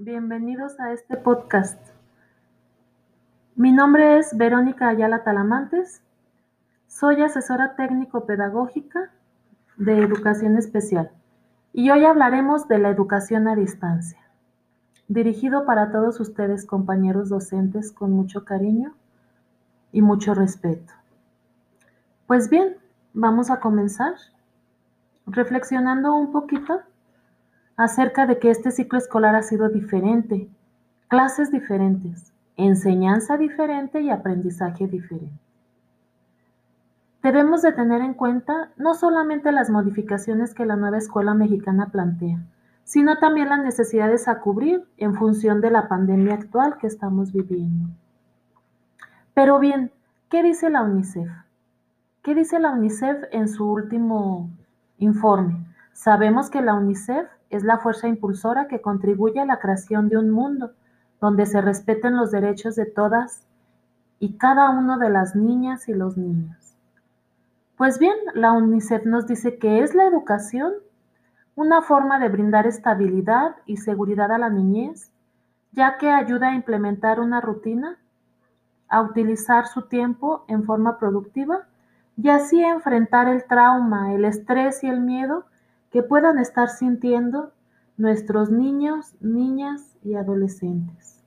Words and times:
bienvenidos 0.00 0.80
a 0.80 0.92
este 0.92 1.16
podcast. 1.16 1.78
Mi 3.54 3.70
nombre 3.70 4.18
es 4.18 4.36
Verónica 4.36 4.88
Ayala 4.88 5.22
Talamantes, 5.22 6.02
soy 6.88 7.22
asesora 7.22 7.76
técnico-pedagógica 7.76 9.12
de 9.76 10.02
educación 10.02 10.56
especial 10.56 11.12
y 11.72 11.88
hoy 11.90 12.04
hablaremos 12.04 12.66
de 12.66 12.78
la 12.78 12.88
educación 12.88 13.46
a 13.46 13.54
distancia, 13.54 14.18
dirigido 15.06 15.64
para 15.64 15.92
todos 15.92 16.18
ustedes 16.18 16.66
compañeros 16.66 17.28
docentes 17.28 17.92
con 17.92 18.10
mucho 18.10 18.44
cariño 18.44 18.96
y 19.92 20.02
mucho 20.02 20.34
respeto. 20.34 20.92
Pues 22.26 22.50
bien, 22.50 22.76
vamos 23.14 23.52
a 23.52 23.60
comenzar 23.60 24.14
reflexionando 25.26 26.12
un 26.16 26.32
poquito 26.32 26.82
acerca 27.78 28.26
de 28.26 28.38
que 28.38 28.50
este 28.50 28.72
ciclo 28.72 28.98
escolar 28.98 29.36
ha 29.36 29.42
sido 29.42 29.68
diferente, 29.68 30.48
clases 31.06 31.52
diferentes, 31.52 32.32
enseñanza 32.56 33.38
diferente 33.38 34.00
y 34.00 34.10
aprendizaje 34.10 34.88
diferente. 34.88 35.38
Debemos 37.22 37.62
de 37.62 37.72
tener 37.72 38.02
en 38.02 38.14
cuenta 38.14 38.70
no 38.76 38.94
solamente 38.94 39.52
las 39.52 39.70
modificaciones 39.70 40.54
que 40.54 40.66
la 40.66 40.74
nueva 40.74 40.98
escuela 40.98 41.34
mexicana 41.34 41.90
plantea, 41.90 42.40
sino 42.82 43.18
también 43.18 43.48
las 43.48 43.62
necesidades 43.62 44.26
a 44.26 44.40
cubrir 44.40 44.84
en 44.96 45.14
función 45.14 45.60
de 45.60 45.70
la 45.70 45.88
pandemia 45.88 46.34
actual 46.34 46.78
que 46.78 46.88
estamos 46.88 47.32
viviendo. 47.32 47.90
Pero 49.34 49.60
bien, 49.60 49.92
¿qué 50.28 50.42
dice 50.42 50.68
la 50.68 50.82
UNICEF? 50.82 51.30
¿Qué 52.22 52.34
dice 52.34 52.58
la 52.58 52.72
UNICEF 52.72 53.24
en 53.30 53.48
su 53.48 53.70
último 53.70 54.50
informe? 54.98 55.64
Sabemos 55.92 56.50
que 56.50 56.60
la 56.60 56.74
UNICEF 56.74 57.28
es 57.50 57.64
la 57.64 57.78
fuerza 57.78 58.08
impulsora 58.08 58.68
que 58.68 58.80
contribuye 58.80 59.40
a 59.40 59.46
la 59.46 59.58
creación 59.58 60.08
de 60.08 60.18
un 60.18 60.30
mundo 60.30 60.72
donde 61.20 61.46
se 61.46 61.60
respeten 61.60 62.16
los 62.16 62.30
derechos 62.30 62.76
de 62.76 62.86
todas 62.86 63.46
y 64.20 64.36
cada 64.36 64.70
uno 64.70 64.98
de 64.98 65.10
las 65.10 65.34
niñas 65.34 65.88
y 65.88 65.94
los 65.94 66.16
niños. 66.16 66.56
Pues 67.76 67.98
bien, 67.98 68.16
la 68.34 68.52
UNICEF 68.52 69.04
nos 69.06 69.26
dice 69.26 69.58
que 69.58 69.80
es 69.82 69.94
la 69.94 70.06
educación 70.06 70.72
una 71.54 71.82
forma 71.82 72.20
de 72.20 72.28
brindar 72.28 72.66
estabilidad 72.66 73.56
y 73.66 73.78
seguridad 73.78 74.30
a 74.30 74.38
la 74.38 74.48
niñez, 74.48 75.10
ya 75.72 75.98
que 75.98 76.08
ayuda 76.08 76.48
a 76.48 76.54
implementar 76.54 77.18
una 77.18 77.40
rutina, 77.40 77.98
a 78.88 79.02
utilizar 79.02 79.66
su 79.66 79.82
tiempo 79.82 80.44
en 80.46 80.62
forma 80.62 80.98
productiva 80.98 81.66
y 82.16 82.28
así 82.30 82.62
enfrentar 82.62 83.26
el 83.28 83.44
trauma, 83.44 84.14
el 84.14 84.24
estrés 84.24 84.84
y 84.84 84.88
el 84.88 85.00
miedo 85.00 85.46
que 85.90 86.02
puedan 86.02 86.38
estar 86.38 86.68
sintiendo 86.68 87.52
nuestros 87.96 88.50
niños, 88.50 89.14
niñas 89.20 89.96
y 90.02 90.14
adolescentes. 90.14 91.24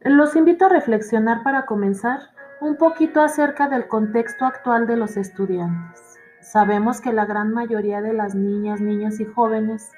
Los 0.00 0.36
invito 0.36 0.66
a 0.66 0.68
reflexionar 0.68 1.42
para 1.42 1.66
comenzar 1.66 2.20
un 2.60 2.76
poquito 2.76 3.20
acerca 3.20 3.68
del 3.68 3.88
contexto 3.88 4.44
actual 4.44 4.86
de 4.86 4.96
los 4.96 5.16
estudiantes. 5.16 6.18
Sabemos 6.40 7.00
que 7.00 7.12
la 7.12 7.26
gran 7.26 7.52
mayoría 7.52 8.00
de 8.00 8.12
las 8.12 8.34
niñas, 8.34 8.80
niños 8.80 9.20
y 9.20 9.24
jóvenes 9.24 9.92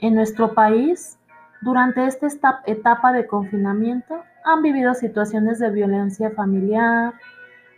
en 0.00 0.14
nuestro 0.14 0.54
país 0.54 1.18
durante 1.60 2.06
esta 2.06 2.60
etapa 2.66 3.12
de 3.12 3.26
confinamiento 3.26 4.22
han 4.44 4.62
vivido 4.62 4.94
situaciones 4.94 5.58
de 5.60 5.70
violencia 5.70 6.30
familiar 6.30 7.14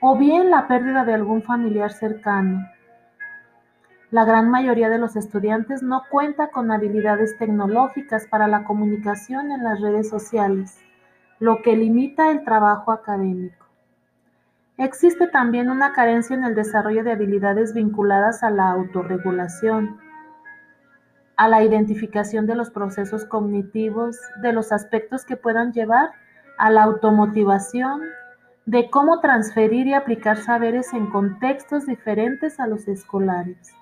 o 0.01 0.17
bien 0.17 0.51
la 0.51 0.67
pérdida 0.67 1.05
de 1.05 1.15
algún 1.15 1.43
familiar 1.43 1.93
cercano, 1.93 2.67
la 4.15 4.25
gran 4.25 4.49
mayoría 4.49 4.91
de 4.91 4.99
los 4.99 5.17
estudiantes 5.17 5.83
no 5.83 6.05
cuenta 6.09 6.53
con 6.53 6.71
habilidades 6.71 7.37
tecnológicas 7.37 8.29
para 8.29 8.47
la 8.47 8.63
comunicación 8.63 9.51
en 9.51 9.65
las 9.65 9.81
redes 9.81 10.09
sociales, 10.09 10.79
lo 11.41 11.63
que 11.63 11.77
limita 11.77 12.31
el 12.31 12.45
trabajo 12.45 12.93
académico. 12.93 13.67
Existe 14.79 15.27
también 15.27 15.69
una 15.69 15.93
carencia 15.93 16.37
en 16.37 16.45
el 16.45 16.55
desarrollo 16.55 17.03
de 17.03 17.11
habilidades 17.11 17.75
vinculadas 17.75 18.45
a 18.45 18.51
la 18.51 18.71
autorregulación, 18.71 19.99
a 21.37 21.49
la 21.49 21.65
identificación 21.65 22.47
de 22.47 22.55
los 22.55 22.71
procesos 22.71 23.25
cognitivos, 23.25 24.17
de 24.43 24.53
los 24.53 24.71
aspectos 24.71 25.25
que 25.25 25.37
puedan 25.37 25.73
llevar 25.73 26.13
a 26.57 26.71
la 26.71 26.85
automotivación, 26.85 28.03
de 28.65 28.89
cómo 28.91 29.19
transferir 29.19 29.89
y 29.89 29.95
aplicar 29.95 30.37
saberes 30.37 30.93
en 30.93 31.11
contextos 31.11 31.87
diferentes 31.87 32.61
a 32.61 32.69
los 32.69 32.87
escolares. 32.87 33.75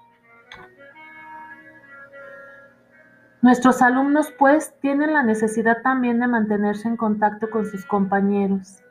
Nuestros 3.42 3.82
alumnos, 3.82 4.32
pues, 4.38 4.72
tienen 4.80 5.14
la 5.14 5.24
necesidad 5.24 5.82
también 5.82 6.20
de 6.20 6.28
mantenerse 6.28 6.86
en 6.86 6.96
contacto 6.96 7.50
con 7.50 7.66
sus 7.66 7.84
compañeros. 7.84 8.84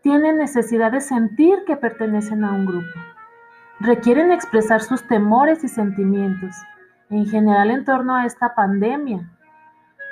Tienen 0.00 0.38
necesidad 0.38 0.92
de 0.92 1.00
sentir 1.00 1.64
que 1.66 1.76
pertenecen 1.76 2.44
a 2.44 2.52
un 2.52 2.66
grupo. 2.66 3.00
Requieren 3.80 4.30
expresar 4.30 4.80
sus 4.80 5.02
temores 5.08 5.64
y 5.64 5.68
sentimientos, 5.68 6.54
en 7.10 7.26
general 7.26 7.72
en 7.72 7.84
torno 7.84 8.14
a 8.14 8.26
esta 8.26 8.54
pandemia, 8.54 9.28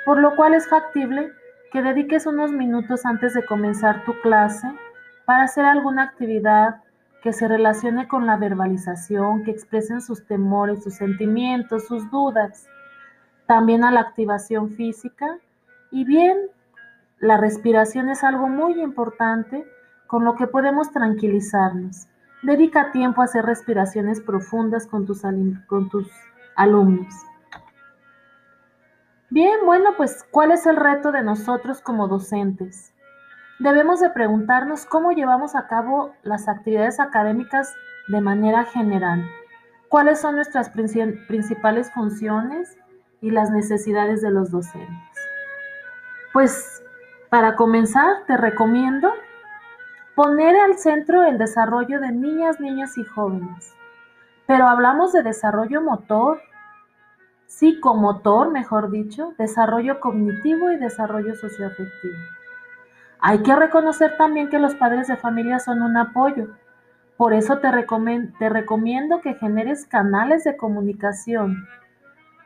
por 0.03 0.19
lo 0.19 0.35
cual 0.35 0.55
es 0.55 0.67
factible 0.67 1.31
que 1.71 1.81
dediques 1.81 2.25
unos 2.25 2.51
minutos 2.51 3.05
antes 3.05 3.33
de 3.33 3.45
comenzar 3.45 4.03
tu 4.03 4.11
clase 4.19 4.67
para 5.23 5.43
hacer 5.43 5.63
alguna 5.63 6.03
actividad 6.03 6.81
que 7.23 7.31
se 7.31 7.47
relacione 7.47 8.09
con 8.09 8.25
la 8.25 8.35
verbalización, 8.35 9.45
que 9.45 9.51
expresen 9.51 10.01
sus 10.01 10.27
temores, 10.27 10.83
sus 10.83 10.95
sentimientos, 10.95 11.87
sus 11.87 12.11
dudas 12.11 12.67
también 13.47 13.83
a 13.83 13.91
la 13.91 14.01
activación 14.01 14.71
física. 14.71 15.39
Y 15.91 16.05
bien, 16.05 16.37
la 17.19 17.37
respiración 17.37 18.09
es 18.09 18.23
algo 18.23 18.47
muy 18.47 18.81
importante 18.81 19.65
con 20.07 20.23
lo 20.23 20.35
que 20.35 20.47
podemos 20.47 20.91
tranquilizarnos. 20.91 22.07
Dedica 22.43 22.91
tiempo 22.91 23.21
a 23.21 23.25
hacer 23.25 23.45
respiraciones 23.45 24.21
profundas 24.21 24.85
con 24.87 25.05
tus, 25.05 25.23
con 25.67 25.89
tus 25.89 26.07
alumnos. 26.55 27.13
Bien, 29.29 29.65
bueno, 29.65 29.91
pues 29.97 30.23
¿cuál 30.29 30.51
es 30.51 30.65
el 30.67 30.75
reto 30.75 31.11
de 31.11 31.23
nosotros 31.23 31.81
como 31.81 32.07
docentes? 32.07 32.93
Debemos 33.57 33.99
de 33.99 34.09
preguntarnos 34.09 34.85
cómo 34.85 35.11
llevamos 35.11 35.55
a 35.55 35.67
cabo 35.67 36.13
las 36.23 36.47
actividades 36.47 36.99
académicas 36.99 37.73
de 38.07 38.21
manera 38.21 38.65
general. 38.65 39.25
¿Cuáles 39.89 40.19
son 40.19 40.35
nuestras 40.35 40.69
principales 40.69 41.91
funciones? 41.91 42.77
Y 43.21 43.31
las 43.31 43.51
necesidades 43.51 44.21
de 44.21 44.31
los 44.31 44.51
docentes. 44.51 45.17
Pues 46.33 46.83
para 47.29 47.55
comenzar, 47.55 48.25
te 48.27 48.37
recomiendo 48.37 49.11
poner 50.15 50.55
al 50.55 50.77
centro 50.77 51.23
el 51.23 51.37
desarrollo 51.37 51.99
de 51.99 52.11
niñas, 52.11 52.59
niños 52.59 52.97
y 52.97 53.03
jóvenes. 53.03 53.73
Pero 54.47 54.67
hablamos 54.67 55.11
de 55.11 55.23
desarrollo 55.23 55.81
motor, 55.81 56.39
psicomotor, 57.47 58.51
mejor 58.51 58.91
dicho, 58.91 59.33
desarrollo 59.37 59.99
cognitivo 59.99 60.71
y 60.71 60.77
desarrollo 60.77 61.35
socioafectivo. 61.35 62.17
Hay 63.19 63.41
que 63.43 63.55
reconocer 63.55 64.17
también 64.17 64.49
que 64.49 64.59
los 64.59 64.75
padres 64.75 65.07
de 65.07 65.17
familia 65.17 65.59
son 65.59 65.81
un 65.81 65.97
apoyo. 65.97 66.49
Por 67.17 67.33
eso 67.33 67.59
te, 67.59 67.69
te 68.39 68.49
recomiendo 68.49 69.21
que 69.21 69.33
generes 69.35 69.85
canales 69.87 70.43
de 70.43 70.57
comunicación 70.57 71.67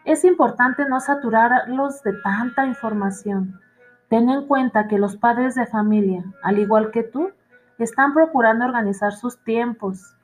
es 0.06 0.24
importante 0.24 0.88
no 0.88 1.00
saturarlos 1.00 2.02
de 2.04 2.14
tanta 2.24 2.66
información. 2.66 3.60
Ten 4.10 4.30
en 4.30 4.48
cuenta 4.48 4.88
que 4.88 4.98
los 4.98 5.18
padres 5.18 5.56
de 5.56 5.68
familia, 5.68 6.24
al 6.42 6.58
igual 6.58 6.92
que 6.92 7.04
tú, 7.04 7.32
están 7.78 8.14
procurando 8.14 8.66
organizar 8.66 9.14
sus 9.14 9.44
tiempos 9.44 10.16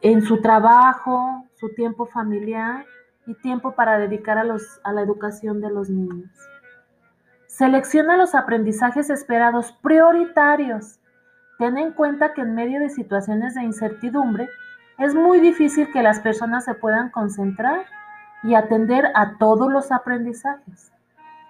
en 0.00 0.22
su 0.22 0.40
trabajo, 0.40 1.44
su 1.54 1.74
tiempo 1.74 2.06
familiar 2.06 2.84
y 3.26 3.34
tiempo 3.34 3.72
para 3.72 3.98
dedicar 3.98 4.38
a, 4.38 4.44
los, 4.44 4.80
a 4.84 4.92
la 4.92 5.02
educación 5.02 5.60
de 5.60 5.70
los 5.70 5.90
niños. 5.90 6.30
Selecciona 7.46 8.16
los 8.16 8.34
aprendizajes 8.34 9.10
esperados 9.10 9.72
prioritarios. 9.82 10.98
Ten 11.58 11.78
en 11.78 11.92
cuenta 11.92 12.32
que 12.32 12.40
en 12.40 12.54
medio 12.54 12.80
de 12.80 12.88
situaciones 12.88 13.54
de 13.54 13.62
incertidumbre 13.62 14.48
es 14.98 15.14
muy 15.14 15.38
difícil 15.40 15.92
que 15.92 16.02
las 16.02 16.20
personas 16.20 16.64
se 16.64 16.74
puedan 16.74 17.10
concentrar 17.10 17.84
y 18.42 18.54
atender 18.54 19.10
a 19.14 19.38
todos 19.38 19.70
los 19.70 19.92
aprendizajes. 19.92 20.92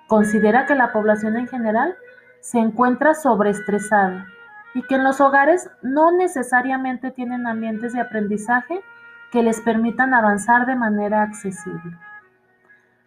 Considera 0.07 0.67
que 0.67 0.75
la 0.75 0.93
población 0.93 1.37
en 1.37 1.49
general 1.49 1.97
se 2.41 2.59
encuentra 2.59 3.15
sobreestresada 3.15 4.27
y 4.75 4.83
que 4.83 4.97
en 4.97 5.05
los 5.05 5.21
hogares 5.21 5.71
no 5.83 6.13
necesariamente 6.13 7.11
tienen 7.11 7.47
ambientes 7.47 7.93
de 7.93 8.01
aprendizaje 8.01 8.83
que 9.31 9.43
les 9.43 9.61
permitan 9.61 10.13
avanzar 10.13 10.67
de 10.67 10.77
manera 10.77 11.23
accesible. 11.23 11.97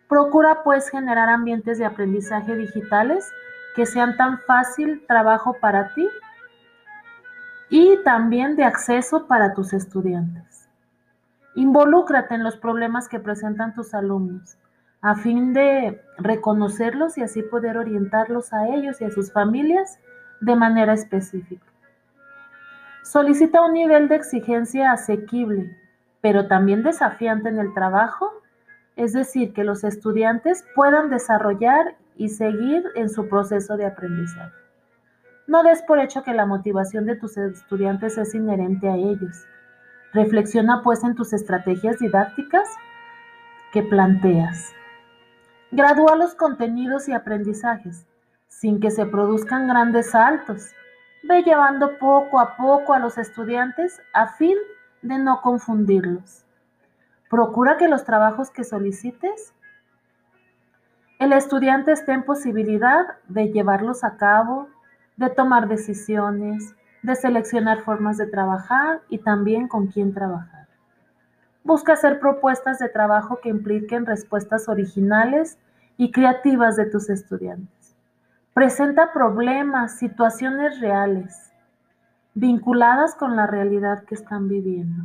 Procura 0.08 0.64
pues 0.64 0.90
generar 0.90 1.30
ambientes 1.30 1.78
de 1.78 1.86
aprendizaje 1.86 2.56
digitales 2.56 3.32
que 3.76 3.86
sean 3.86 4.16
tan 4.18 4.40
fácil 4.40 5.04
trabajo 5.08 5.58
para 5.60 5.94
ti 5.94 6.08
y 7.70 7.98
también 8.04 8.56
de 8.56 8.64
acceso 8.64 9.28
para 9.28 9.54
tus 9.54 9.74
estudiantes. 9.74 10.64
Involúcrate 11.56 12.36
en 12.36 12.44
los 12.44 12.57
problemas 12.57 13.07
que 13.07 13.19
presentan 13.19 13.74
tus 13.74 13.94
alumnos. 13.94 14.57
a 15.02 15.13
fin 15.13 15.54
de 15.54 16.02
reconocerlos 16.18 17.16
y 17.19 17.22
así 17.22 17.44
poder 17.44 17.78
orientarlos 17.78 18.52
a 18.54 18.69
ellos 18.69 19.00
y 19.02 19.06
a 19.06 19.12
sus 19.12 19.31
familias 19.31 20.00
de 20.42 20.56
manera 20.56 20.94
específica. 20.94 21.68
Solicita 23.04 23.62
un 23.62 23.74
nivel 23.74 24.07
de 24.07 24.16
exigencia 24.16 24.92
asequible, 24.92 25.78
pero 26.22 26.48
también 26.48 26.81
desafiante 26.81 27.50
en 27.50 27.60
el 27.60 27.72
trabajo, 27.75 28.31
es 28.96 29.13
decir, 29.13 29.54
que 29.54 29.63
los 29.63 29.84
estudiantes 29.84 30.66
puedan 30.74 31.12
desarrollar 31.12 31.96
y 32.18 32.30
seguir 32.30 32.84
en 32.96 33.12
su 33.12 33.30
proceso 33.30 33.78
de 33.78 33.86
aprendizaje. 33.86 34.56
No 35.46 35.62
des 35.62 35.84
por 35.84 36.00
hecho 36.00 36.24
que 36.24 36.34
la 36.34 36.48
motivación 36.48 37.06
de 37.06 37.16
tus 37.16 37.38
estudiantes 37.38 38.18
es 38.18 38.34
inherente 38.34 38.90
a 38.90 38.96
ellos. 38.96 39.46
Reflexiona 40.15 40.81
pues 40.81 41.03
en 41.03 41.13
tus 41.13 41.33
estrategias 41.33 42.00
didácticas 42.00 42.69
que 43.73 43.83
planteas. 43.83 44.71
Gradúa 45.71 46.15
los 46.15 46.35
contenidos 46.35 47.09
y 47.09 47.12
aprendizajes 47.12 48.07
sin 48.47 48.79
que 48.79 48.91
se 48.91 49.06
produzcan 49.06 49.67
grandes 49.67 50.12
saltos. 50.12 50.71
Ve 51.23 51.44
llevando 51.44 51.97
poco 52.00 52.39
a 52.39 52.56
poco 52.56 52.94
a 52.94 53.00
los 53.00 53.17
estudiantes 53.17 54.01
a 54.13 54.27
fin 54.27 54.57
de 55.01 55.17
no 55.17 55.41
confundirlos. 55.41 56.45
Procura 57.29 57.75
que 57.75 57.89
los 57.89 58.06
trabajos 58.06 58.50
que 58.51 58.63
solicites 58.63 59.53
el 61.19 61.33
estudiante 61.33 61.91
esté 61.91 62.13
en 62.13 62.23
posibilidad 62.23 63.06
de 63.27 63.51
llevarlos 63.51 64.06
a 64.06 64.15
cabo, 64.15 64.69
de 65.17 65.29
tomar 65.29 65.67
decisiones, 65.67 66.73
de 67.06 67.16
seleccionar 67.16 67.81
formas 67.81 68.18
de 68.18 68.28
trabajar 68.28 69.02
y 69.10 69.19
también 69.19 69.68
con 69.68 69.88
quién 69.88 70.13
trabajar. 70.13 70.68
Busca 71.63 71.94
hacer 71.94 72.19
propuestas 72.19 72.80
de 72.80 72.90
trabajo 72.90 73.40
que 73.42 73.50
impliquen 73.50 74.06
respuestas 74.06 74.68
originales 74.69 75.57
y 75.98 76.12
creativas 76.12 76.75
de 76.75 76.86
tus 76.86 77.10
estudiantes. 77.10 77.96
Presenta 78.54 79.13
problemas, 79.13 79.98
situaciones 79.98 80.80
reales, 80.80 81.52
vinculadas 82.34 83.16
con 83.16 83.36
la 83.36 83.48
realidad 83.48 84.04
que 84.04 84.16
están 84.16 84.48
viviendo. 84.48 85.04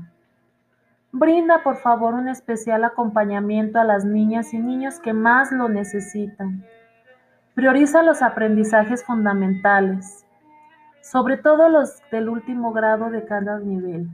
Brinda 1.13 1.63
por 1.63 1.77
favor 1.77 2.15
un 2.15 2.29
especial 2.29 2.85
acompañamiento 2.85 3.81
a 3.81 3.85
las 3.85 4.05
niñas 4.05 4.55
y 4.55 4.59
niños 4.59 5.01
que 5.01 5.13
más 5.13 5.51
lo 5.51 5.69
necesitan. 5.69 6.65
Prioriza 7.55 8.03
los 8.03 8.23
aprendizajes 8.23 9.05
fundamentales, 9.05 10.25
sobre 11.11 11.37
todo 11.37 11.69
los 11.69 12.01
del 12.13 12.29
último 12.29 12.73
grado 12.73 13.11
de 13.11 13.25
cada 13.25 13.59
nivel. 13.59 14.09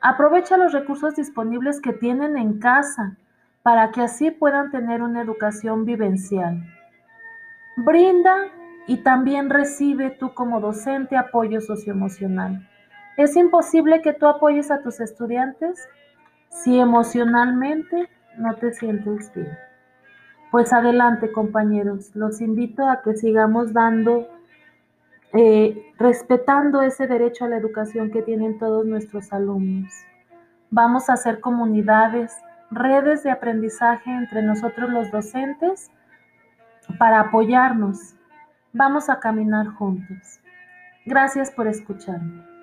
Aprovecha 0.00 0.56
los 0.56 0.72
recursos 0.72 1.16
disponibles 1.16 1.80
que 1.80 1.92
tienen 1.92 2.36
en 2.36 2.60
casa 2.60 3.16
para 3.62 3.90
que 3.90 4.02
así 4.02 4.30
puedan 4.30 4.70
tener 4.70 5.02
una 5.02 5.22
educación 5.22 5.84
vivencial. 5.84 6.62
Brinda 7.76 8.36
y 8.86 8.98
también 8.98 9.50
recibe 9.50 10.10
tú 10.10 10.34
como 10.34 10.60
docente 10.60 11.16
apoyo 11.16 11.60
socioemocional. 11.60 12.68
Es 13.16 13.34
imposible 13.34 14.02
que 14.02 14.12
tú 14.12 14.26
apoyes 14.26 14.70
a 14.70 14.82
tus 14.82 15.00
estudiantes 15.00 15.88
si 16.48 16.78
emocionalmente 16.78 18.08
no 18.38 18.54
te 18.54 18.72
sientes 18.72 19.32
bien. 19.34 19.58
Pues 20.52 20.72
adelante 20.72 21.32
compañeros, 21.32 22.14
los 22.14 22.40
invito 22.40 22.88
a 22.88 23.02
que 23.02 23.16
sigamos 23.16 23.72
dando, 23.72 24.28
eh, 25.36 25.92
respetando 25.98 26.82
ese 26.82 27.06
derecho 27.06 27.44
a 27.44 27.48
la 27.48 27.56
educación 27.56 28.10
que 28.10 28.22
tienen 28.22 28.58
todos 28.58 28.86
nuestros 28.86 29.32
alumnos. 29.32 29.92
Vamos 30.70 31.08
a 31.08 31.14
hacer 31.14 31.40
comunidades, 31.40 32.34
redes 32.70 33.22
de 33.22 33.30
aprendizaje 33.30 34.10
entre 34.10 34.42
nosotros 34.42 34.90
los 34.90 35.10
docentes 35.10 35.90
para 36.98 37.20
apoyarnos. 37.20 38.14
Vamos 38.72 39.08
a 39.08 39.20
caminar 39.20 39.66
juntos. 39.68 40.40
Gracias 41.04 41.50
por 41.50 41.66
escucharme. 41.66 42.55